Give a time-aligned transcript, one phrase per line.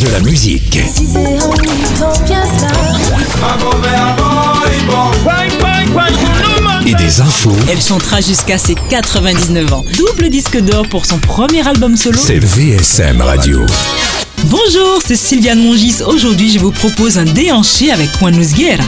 [0.00, 0.78] De la musique.
[6.86, 7.56] Et des infos.
[7.70, 9.84] Elle chantera jusqu'à ses 99 ans.
[9.96, 12.18] Double disque d'or pour son premier album solo.
[12.22, 13.64] C'est VSM Radio.
[14.44, 16.02] Bonjour, c'est Sylviane Mongis.
[16.06, 18.84] Aujourd'hui, je vous propose un déhanché avec Juan Luis Guerra.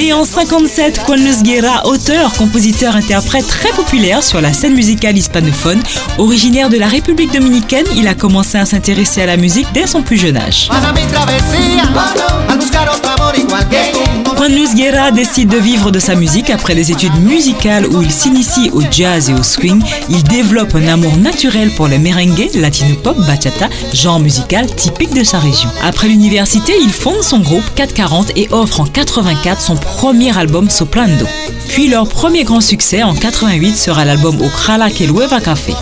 [0.00, 5.18] Né en 57, Juan Luis Guerra, auteur, compositeur, interprète très populaire sur la scène musicale
[5.18, 5.78] hispanophone.
[6.16, 10.02] Originaire de la République dominicaine, il a commencé à s'intéresser à la musique dès son
[10.02, 10.70] plus jeune âge.
[14.40, 18.10] Juan Luis Guerra décide de vivre de sa musique après des études musicales où il
[18.10, 19.82] s'initie au jazz et au swing.
[20.08, 25.40] Il développe un amour naturel pour le merengue, latino-pop, bachata, genre musical typique de sa
[25.40, 25.68] région.
[25.82, 31.26] Après l'université, il fonde son groupe 440 et offre en 84 son premier album Soplando.
[31.68, 35.74] Puis leur premier grand succès en 88 sera l'album Ocrala que Lueva Café.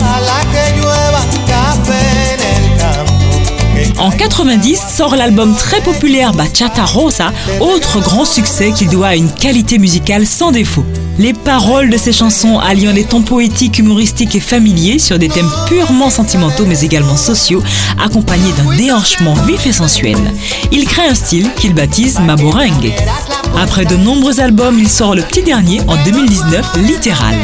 [3.99, 9.29] En 90 sort l'album très populaire Bachata Rosa, autre grand succès qu'il doit à une
[9.29, 10.85] qualité musicale sans défaut.
[11.17, 15.51] Les paroles de ses chansons alliant les tons poétiques, humoristiques et familiers sur des thèmes
[15.67, 17.61] purement sentimentaux mais également sociaux,
[18.01, 20.17] accompagnés d'un déhanchement vif et sensuel.
[20.71, 22.93] Il crée un style qu'il baptise Maborengue.
[23.57, 27.35] Après de nombreux albums, il sort le petit dernier en 2019, Littéral.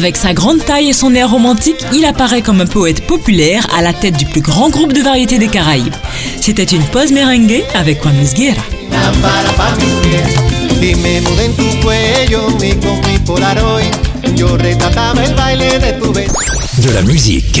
[0.00, 3.82] Avec sa grande taille et son air romantique, il apparaît comme un poète populaire à
[3.82, 5.94] la tête du plus grand groupe de variétés des Caraïbes.
[6.40, 8.62] C'était une pause merengue avec Juan Luis Guerra.
[16.78, 17.60] De la musique.